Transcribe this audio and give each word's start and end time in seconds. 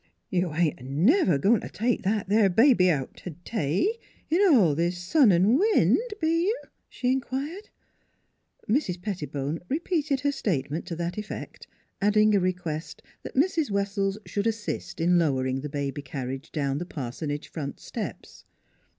"You 0.31 0.51
ain't 0.55 0.81
never 0.81 1.33
a 1.33 1.37
goin' 1.37 1.61
t' 1.61 1.67
take 1.69 2.01
that 2.01 2.27
there 2.27 2.49
baby 2.49 2.89
out 2.89 3.17
t'day, 3.23 3.85
in 4.31 4.39
all 4.51 4.73
this 4.73 4.97
sun 4.97 5.31
an' 5.31 5.59
wind, 5.59 5.99
be 6.19 6.45
you?" 6.45 6.59
she 6.89 7.11
inquired. 7.11 7.69
Mrs. 8.67 8.99
Pettibone 8.99 9.59
repeated 9.69 10.21
her 10.21 10.31
statement 10.31 10.87
to 10.87 10.95
that 10.95 11.19
effect, 11.19 11.67
adding 12.01 12.33
a 12.33 12.39
request 12.39 13.03
that 13.21 13.35
Mrs. 13.35 13.69
Wessells 13.69 14.17
should 14.25 14.47
assist 14.47 14.99
in 14.99 15.19
lowering 15.19 15.61
the 15.61 15.69
baby 15.69 16.01
carriage 16.01 16.51
down 16.51 16.79
the 16.79 16.85
parsonage 16.87 17.47
front 17.47 17.79
steps. 17.79 18.43